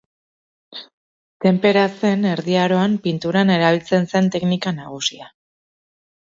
[1.45, 5.33] Tenpera zen Erdi Aroan pinturan erabiltzen zen teknika nagusia.